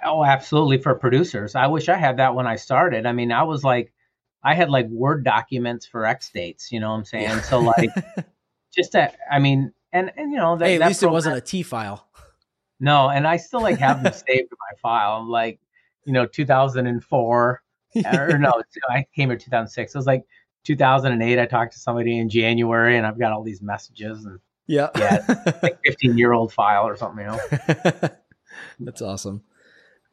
[0.04, 0.78] Oh, absolutely.
[0.78, 3.06] For producers, I wish I had that when I started.
[3.06, 3.92] I mean, I was like,
[4.42, 6.72] I had like Word documents for X dates.
[6.72, 7.24] You know what I'm saying?
[7.24, 7.40] Yeah.
[7.42, 7.90] So like,
[8.74, 9.16] just that.
[9.30, 11.40] I mean, and and you know, that, hey, at that least program, it wasn't a
[11.40, 12.06] T file.
[12.80, 15.18] No, and I still like have them saved in my file.
[15.20, 15.60] I'm like,
[16.04, 17.62] you know, 2004
[18.06, 19.94] or no, I came here 2006.
[19.94, 20.24] I was like
[20.64, 21.38] 2008.
[21.38, 25.24] I talked to somebody in January, and I've got all these messages and yeah, yeah,
[25.62, 27.24] like 15 year old file or something.
[27.24, 28.10] You know,
[28.80, 29.42] that's awesome.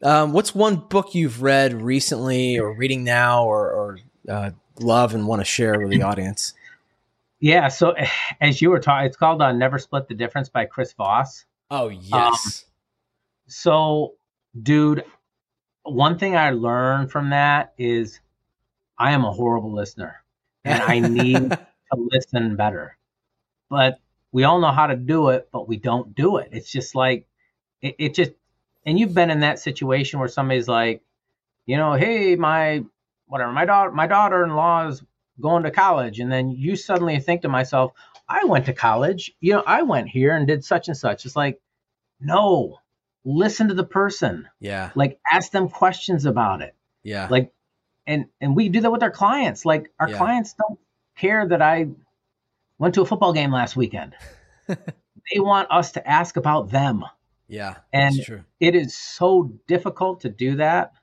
[0.01, 5.27] Um, what's one book you've read recently or reading now or, or uh, love and
[5.27, 6.53] want to share with the audience?
[7.39, 7.67] Yeah.
[7.67, 7.95] So
[8.41, 11.45] as you were talking, it's called uh, Never Split the Difference by Chris Voss.
[11.69, 12.13] Oh, yes.
[12.13, 12.71] Um,
[13.47, 14.13] so,
[14.62, 15.03] dude,
[15.83, 18.19] one thing I learned from that is
[18.97, 20.18] I am a horrible listener
[20.63, 21.58] and I need to
[21.95, 22.98] listen better.
[23.69, 24.00] But
[24.32, 26.50] we all know how to do it, but we don't do it.
[26.52, 27.28] It's just like,
[27.82, 28.32] it, it just,
[28.86, 31.02] and you've been in that situation where somebody's like,
[31.65, 32.84] you know, hey, my
[33.28, 35.04] whatever, my daughter, my daughter-in-law is
[35.39, 37.93] going to college, and then you suddenly think to myself,
[38.28, 41.26] I went to college, you know, I went here and did such and such.
[41.26, 41.60] It's like,
[42.19, 42.80] no,
[43.24, 44.48] listen to the person.
[44.60, 44.91] Yeah.
[44.95, 46.76] Like ask them questions about it.
[47.04, 47.28] Yeah.
[47.30, 47.52] Like,
[48.10, 49.63] and and we do that with our clients.
[49.63, 50.17] Like our yeah.
[50.17, 50.80] clients don't
[51.15, 51.88] care that I
[52.80, 54.15] went to a football game last weekend.
[54.67, 57.06] they want us to ask about them.
[57.48, 58.15] Yeah, and
[58.60, 60.93] it is so difficult to do that.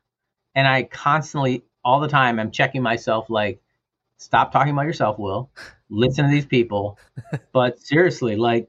[0.54, 3.60] And I constantly, all the time, I'm checking myself like,
[4.16, 5.50] stop talking about yourself, Will.
[5.88, 6.98] Listen to these people.
[7.52, 8.68] but seriously, like,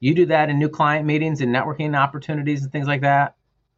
[0.00, 3.36] you do that in new client meetings and networking opportunities and things like that.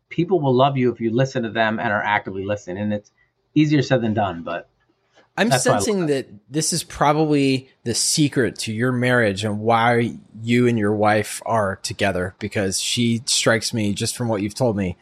[0.09, 2.83] People will love you if you listen to them and are actively listening.
[2.83, 3.11] And it's
[3.55, 4.69] easier said than done, but
[5.37, 10.79] I'm sensing that this is probably the secret to your marriage and why you and
[10.79, 14.97] your wife are together because she strikes me just from what you've told me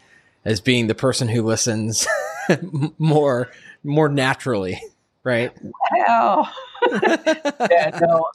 [0.45, 2.07] as being the person who listens
[2.99, 3.51] more
[3.85, 4.81] more naturally,
[5.25, 5.53] right?
[5.93, 6.53] Well,
[6.93, 8.27] yeah, no,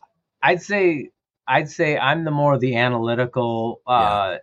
[0.41, 1.09] I'd say
[1.47, 4.37] I'd say I'm the more the analytical, uh, yeah.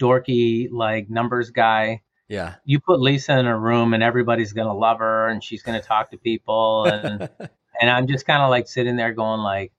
[0.00, 2.02] dorky like numbers guy.
[2.34, 2.54] Yeah.
[2.64, 5.80] You put Lisa in a room and everybody's going to love her and she's going
[5.80, 7.28] to talk to people and
[7.80, 9.72] and I'm just kind of like sitting there going like,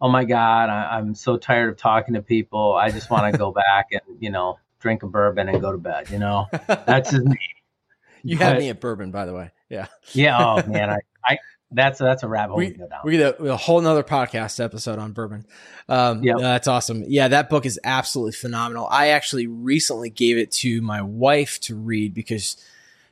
[0.00, 2.74] oh my god, I, am so tired of talking to people.
[2.74, 5.78] I just want to go back and you know drink a bourbon and go to
[5.78, 6.10] bed.
[6.10, 7.38] You know, that's just me.
[8.24, 9.50] You but, had me at bourbon, by the way.
[9.68, 9.86] Yeah.
[10.12, 10.38] Yeah.
[10.38, 11.38] Oh man, I, I
[11.72, 13.00] that's that's a rabbit hole we, to go down.
[13.04, 15.46] We get a, a, whole nother podcast episode on bourbon.
[15.88, 17.04] Um, yeah, that's awesome.
[17.06, 18.86] Yeah, that book is absolutely phenomenal.
[18.90, 22.56] I actually recently gave it to my wife to read because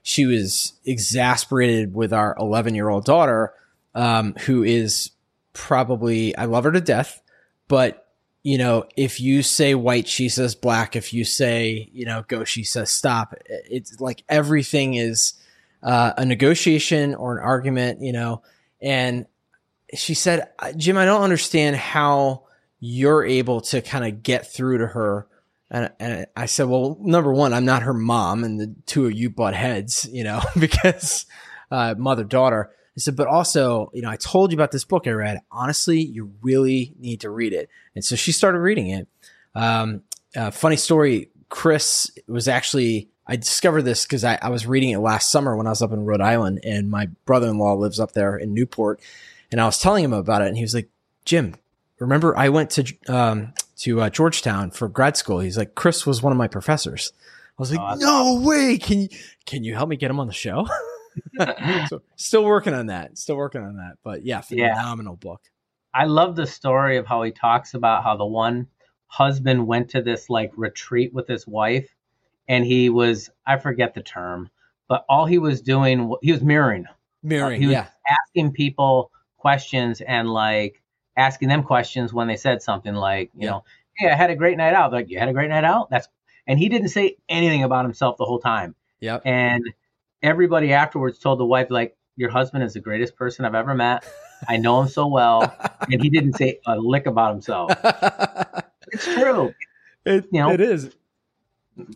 [0.03, 3.53] she was exasperated with our 11 year old daughter,
[3.95, 5.11] um, who is
[5.53, 7.23] probably I love her to death,
[7.69, 8.07] but
[8.43, 10.97] you know, if you say white, she says black.
[10.97, 13.35] If you say, you know, go, she says stop.
[13.47, 15.35] It's like everything is
[15.83, 18.43] uh, a negotiation or an argument, you know.
[18.81, 19.27] And
[19.95, 22.45] she said, Jim, I don't understand how
[22.79, 25.27] you're able to kind of get through to her.
[25.71, 29.13] And, and, I said, well, number one, I'm not her mom, and the two of
[29.13, 31.27] you butt heads, you know, because
[31.71, 32.71] uh, mother daughter.
[32.97, 35.41] I said, but also, you know, I told you about this book I read.
[35.51, 37.69] Honestly, you really need to read it.
[37.95, 39.07] And so she started reading it.
[39.55, 40.03] Um,
[40.35, 41.31] uh, funny story.
[41.49, 45.69] Chris was actually I discovered this because I, I, was reading it last summer when
[45.69, 48.55] I was up in Rhode Island, and my brother in law lives up there in
[48.55, 49.01] Newport,
[49.53, 50.89] and I was telling him about it, and he was like,
[51.25, 51.55] "Jim,
[52.01, 56.21] remember I went to um, to uh, Georgetown for grad school." He's like, "Chris was
[56.21, 57.13] one of my professors."
[57.57, 58.79] I was like, oh, "No way!
[58.79, 59.09] Can you
[59.47, 60.67] can you help me get him on the show?"
[61.89, 63.17] so still working on that.
[63.17, 63.99] Still working on that.
[64.03, 65.29] But yeah, phenomenal yeah.
[65.29, 65.43] book.
[65.95, 68.67] I love the story of how he talks about how the one
[69.07, 71.89] husband went to this like retreat with his wife
[72.51, 74.51] and he was I forget the term,
[74.89, 76.87] but all he was doing he was mirroring.
[77.23, 77.87] Mirroring, uh, he was yeah.
[78.09, 80.83] asking people questions and like
[81.17, 83.51] asking them questions when they said something like, you yeah.
[83.51, 83.65] know,
[83.97, 84.93] hey, I had a great night out.
[84.93, 85.91] like, you had a great night out?
[85.91, 86.09] That's
[86.47, 88.75] and he didn't say anything about himself the whole time.
[88.99, 89.23] Yep.
[89.25, 89.63] And
[90.23, 94.05] everybody afterwards told the wife, like, your husband is the greatest person I've ever met.
[94.49, 95.55] I know him so well.
[95.91, 97.71] and he didn't say a lick about himself.
[98.89, 99.55] it's true.
[100.05, 100.91] It, you know, it is.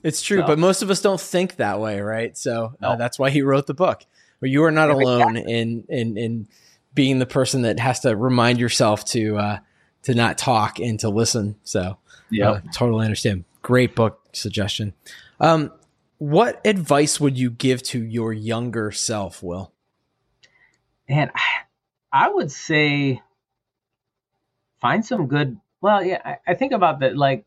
[0.02, 0.46] It's true, so.
[0.46, 2.36] but most of us don't think that way, right?
[2.36, 4.04] So uh, that's why he wrote the book.
[4.40, 6.48] But you are not alone in in in
[6.94, 9.58] being the person that has to remind yourself to uh,
[10.02, 11.56] to not talk and to listen.
[11.64, 11.98] So
[12.30, 13.44] yeah, uh, totally understand.
[13.62, 14.94] Great book suggestion.
[15.40, 15.72] Um,
[16.18, 19.72] what advice would you give to your younger self, Will?
[21.08, 21.30] And
[22.12, 23.20] I would say
[24.80, 25.58] find some good.
[25.80, 27.16] Well, yeah, I, I think about that.
[27.16, 27.44] Like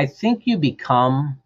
[0.00, 1.42] I think you become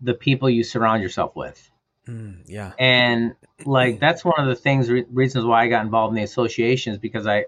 [0.00, 1.70] the people you surround yourself with.
[2.08, 2.72] Mm, yeah.
[2.78, 3.34] And
[3.66, 6.96] like that's one of the things re- reasons why I got involved in the associations
[6.96, 7.44] because I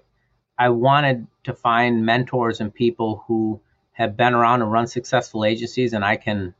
[0.59, 5.95] I wanted to find mentors and people who have been around and run successful agencies
[5.95, 6.55] and I can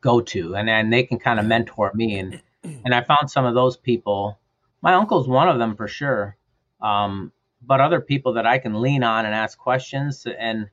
[0.00, 3.44] go to and and they can kind of mentor me and and I found some
[3.44, 4.38] of those people.
[4.80, 6.38] My uncle's one of them for sure.
[6.80, 10.70] Um, but other people that I can lean on and ask questions and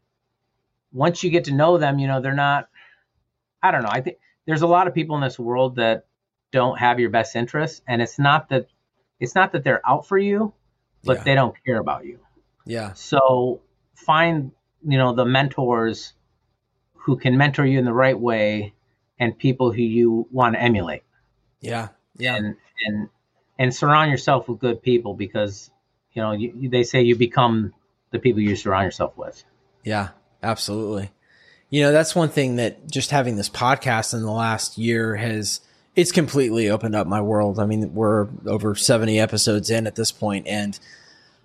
[0.92, 2.68] once you get to know them, you know, they're not,
[3.64, 3.90] I don't know.
[3.92, 6.06] I think there's a lot of people in this world that
[6.52, 7.82] don't have your best interests.
[7.88, 8.68] And it's not that,
[9.20, 10.54] it's not that they're out for you,
[11.04, 11.24] but yeah.
[11.24, 12.20] they don't care about you.
[12.66, 12.94] Yeah.
[12.94, 13.62] So
[13.96, 14.52] find,
[14.84, 16.14] you know, the mentors
[16.94, 18.74] who can mentor you in the right way
[19.20, 21.04] and people who you want to emulate.
[21.60, 21.90] Yeah.
[22.18, 22.36] Yeah.
[22.36, 23.10] And, and,
[23.58, 25.70] and surround yourself with good people because,
[26.14, 27.74] you know, you, they say you become
[28.12, 29.44] the people you surround yourself with.
[29.84, 30.10] Yeah.
[30.44, 31.12] Absolutely.
[31.70, 35.62] You know, that's one thing that just having this podcast in the last year has
[35.96, 37.60] it's completely opened up my world.
[37.60, 40.80] I mean, we're over 70 episodes in at this point and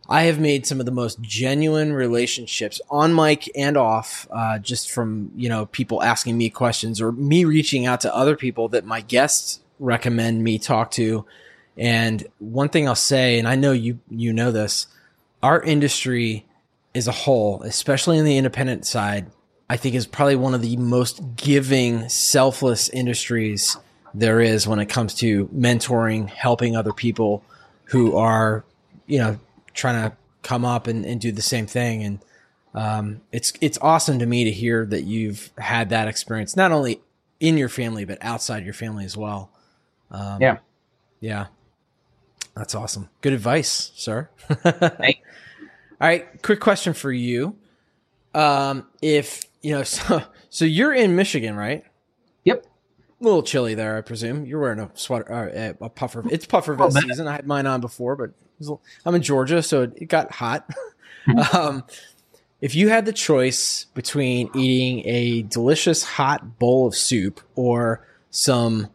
[0.09, 4.90] I have made some of the most genuine relationships on mic and off, uh, just
[4.90, 8.85] from, you know, people asking me questions or me reaching out to other people that
[8.85, 11.24] my guests recommend me talk to.
[11.76, 14.87] And one thing I'll say, and I know you, you know this,
[15.42, 16.46] our industry
[16.96, 19.26] as a whole, especially in the independent side,
[19.68, 23.76] I think is probably one of the most giving, selfless industries
[24.14, 27.44] there is when it comes to mentoring, helping other people
[27.84, 28.64] who are,
[29.07, 29.38] you know,
[29.74, 32.03] trying to come up and, and do the same thing.
[32.03, 32.18] And
[32.74, 37.01] um, it's it's awesome to me to hear that you've had that experience, not only
[37.40, 39.51] in your family but outside your family as well.
[40.11, 40.59] Um, yeah,
[41.20, 41.47] yeah,
[42.55, 43.09] that's awesome.
[43.20, 44.30] Good advice, sir.
[44.62, 45.20] hey.
[46.01, 47.57] All right, quick question for you.
[48.34, 51.84] Um, if you know, so so you're in Michigan, right?
[52.44, 52.66] Yep.
[53.18, 54.44] A little chilly there, I presume.
[54.44, 56.22] You're wearing a sweater, uh, a puffer.
[56.30, 57.26] It's puffer vest oh, season.
[57.26, 58.32] I had mine on before, but
[59.07, 60.68] I'm in Georgia, so it got hot.
[61.55, 61.82] um,
[62.61, 68.88] if you had the choice between eating a delicious hot bowl of soup or some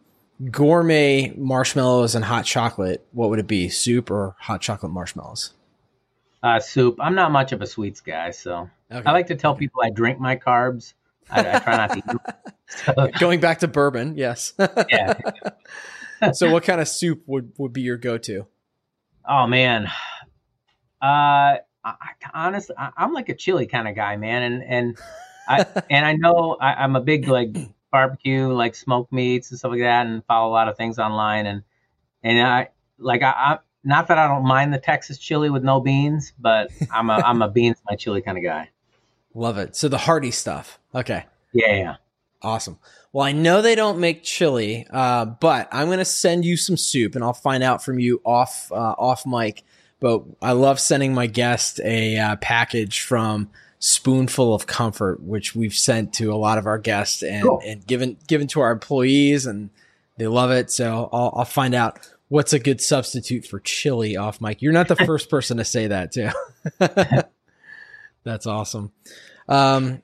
[0.50, 3.68] gourmet marshmallows and hot chocolate, what would it be?
[3.68, 5.52] Soup or hot chocolate marshmallows?
[6.42, 6.96] Uh, soup.
[7.00, 9.02] I'm not much of a sweets guy, so okay.
[9.06, 10.94] I like to tell people I drink my carbs.
[11.30, 12.04] I, I try not to eat.
[12.66, 13.08] So.
[13.20, 14.52] Going back to bourbon, yes.
[14.88, 15.14] yeah.
[16.32, 18.46] so, what kind of soup would would be your go to?
[19.24, 19.86] Oh man,
[21.00, 24.98] uh, I, honestly, I, am like a chili kind of guy, man, and and
[25.48, 27.56] I and I know I, am a big like
[27.90, 31.46] barbecue, like smoked meats and stuff like that, and follow a lot of things online,
[31.46, 31.62] and
[32.22, 32.68] and I
[32.98, 36.70] like I, I not that I don't mind the Texas chili with no beans, but
[36.90, 38.70] I'm a I'm a beans my chili kind of guy.
[39.34, 39.76] Love it.
[39.76, 40.78] So the hearty stuff.
[40.94, 41.24] Okay.
[41.52, 41.74] Yeah.
[41.74, 41.96] yeah.
[42.42, 42.78] Awesome.
[43.12, 46.76] Well, I know they don't make chili, uh, but I'm going to send you some
[46.76, 49.64] soup, and I'll find out from you off uh, off mic
[50.02, 55.74] but I love sending my guest a uh, package from Spoonful of Comfort, which we've
[55.74, 57.62] sent to a lot of our guests and, cool.
[57.64, 59.70] and given given to our employees, and
[60.16, 60.72] they love it.
[60.72, 62.00] So I'll, I'll find out
[62.32, 64.62] what's a good substitute for chili off mic.
[64.62, 66.30] You're not the first person to say that too.
[68.24, 68.90] That's awesome.
[69.50, 70.02] Um,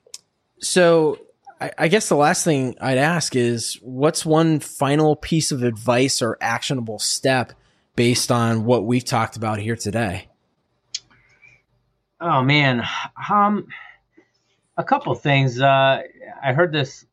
[0.59, 1.17] so
[1.59, 6.21] I, I, guess the last thing I'd ask is what's one final piece of advice
[6.21, 7.53] or actionable step
[7.95, 10.27] based on what we've talked about here today?
[12.21, 12.85] Oh man,
[13.31, 13.65] um,
[14.77, 15.59] a couple things.
[15.59, 16.03] Uh,
[16.43, 17.07] I heard this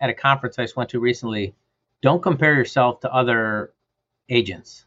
[0.00, 1.56] at a conference I just went to recently.
[2.00, 3.72] Don't compare yourself to other
[4.28, 4.84] agents.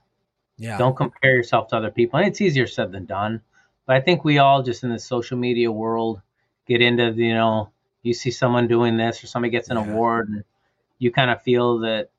[0.57, 0.77] Yeah.
[0.77, 2.19] Don't compare yourself to other people.
[2.19, 3.41] And it's easier said than done.
[3.85, 6.21] But I think we all just in the social media world
[6.67, 7.71] get into, the, you know,
[8.03, 9.89] you see someone doing this or somebody gets an yeah.
[9.89, 10.43] award and
[10.99, 12.09] you kind of feel that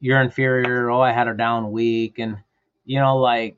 [0.00, 0.90] you're inferior.
[0.90, 2.38] Oh, I had a down week, and
[2.84, 3.56] you know, like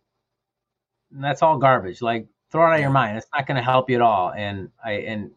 [1.11, 2.02] that's all garbage.
[2.02, 3.16] Like throw it out of your mind.
[3.16, 4.32] It's not going to help you at all.
[4.32, 5.30] And I and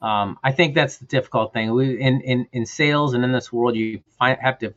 [0.00, 1.72] um, I think that's the difficult thing.
[1.72, 4.74] We in in in sales and in this world, you find, have to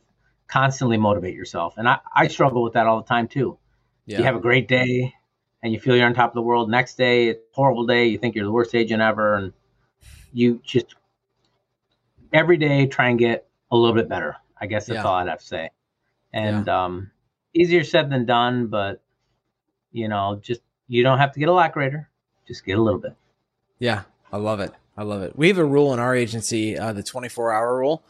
[0.48, 3.58] constantly motivate yourself, and I I struggle with that all the time too.
[4.06, 4.18] Yeah.
[4.18, 5.14] You have a great day,
[5.62, 6.70] and you feel you're on top of the world.
[6.70, 8.06] Next day, it's a horrible day.
[8.06, 9.52] You think you're the worst agent ever, and
[10.32, 10.94] you just
[12.32, 14.36] every day try and get a little bit better.
[14.60, 15.04] I guess that's yeah.
[15.04, 15.70] all I'd have to say.
[16.32, 16.84] And yeah.
[16.84, 17.10] um,
[17.54, 19.00] easier said than done, but
[19.92, 22.10] you know, just you don't have to get a lot greater.
[22.46, 23.14] Just get a little bit.
[23.78, 24.72] Yeah, I love it.
[24.96, 25.36] I love it.
[25.36, 28.04] We have a rule in our agency, uh, the 24 hour rule.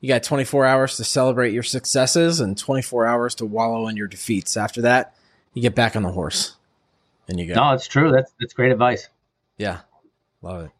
[0.00, 4.08] You got 24 hours to celebrate your successes and 24 hours to wallow in your
[4.08, 4.56] defeats.
[4.56, 5.14] After that,
[5.52, 6.56] you get back on the horse
[7.28, 7.54] and you go.
[7.54, 8.10] No, it's true.
[8.10, 9.08] That's that's great advice.
[9.58, 9.80] Yeah,
[10.42, 10.70] love it.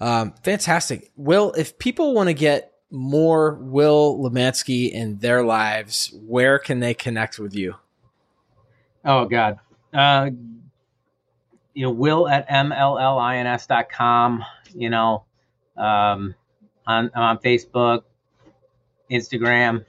[0.00, 1.10] Um, fantastic.
[1.16, 6.92] Will, if people want to get more Will Lemansky in their lives, where can they
[6.94, 7.76] connect with you?
[9.04, 9.58] Oh God.
[9.92, 10.30] Uh,
[11.74, 15.24] you know, will at mllins.com, you know,
[15.76, 16.34] um,
[16.86, 18.02] on, on Facebook,
[19.14, 19.84] Instagram,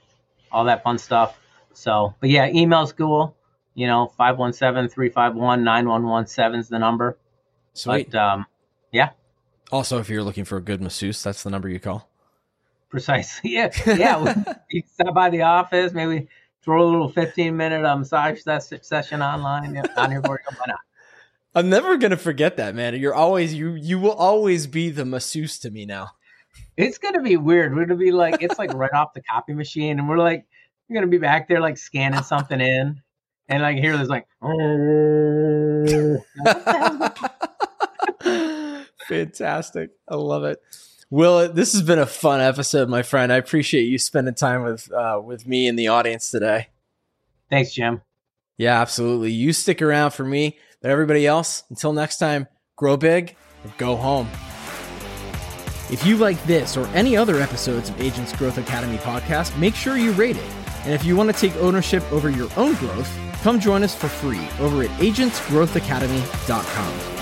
[0.50, 1.38] all that fun stuff.
[1.72, 3.36] So, but yeah, email school,
[3.74, 7.18] you know, 517-351-9117 is the number.
[7.74, 8.10] Sweet.
[8.10, 8.46] But, um,
[8.92, 9.10] yeah.
[9.70, 12.08] Also, if you're looking for a good masseuse, that's the number you call.
[12.88, 13.50] Precisely.
[13.54, 13.70] Yeah.
[13.86, 14.44] Yeah.
[14.70, 16.28] you stop by the office, maybe
[16.62, 18.40] throw a little 15 minute um, massage
[18.82, 20.40] session online on your board.
[20.48, 20.80] Why not?
[21.54, 22.94] I'm never gonna forget that, man.
[23.00, 26.10] You're always you you will always be the masseuse to me now.
[26.76, 27.74] It's gonna be weird.
[27.74, 30.46] We're gonna be like it's like right off the copy machine, and we're like
[30.88, 33.00] we're gonna be back there like scanning something in,
[33.48, 34.26] and like here there's like.
[39.08, 39.90] Fantastic!
[40.08, 40.60] I love it.
[41.08, 43.32] Will, this has been a fun episode, my friend.
[43.32, 46.68] I appreciate you spending time with uh, with me and the audience today.
[47.48, 48.02] Thanks, Jim.
[48.56, 49.30] Yeah, absolutely.
[49.30, 53.96] You stick around for me, but everybody else, until next time, grow big or go
[53.96, 54.28] home.
[55.90, 59.96] If you like this or any other episodes of Agents Growth Academy podcast, make sure
[59.96, 60.50] you rate it.
[60.84, 63.08] And if you want to take ownership over your own growth,
[63.42, 67.15] come join us for free over at agentsgrowthacademy.com.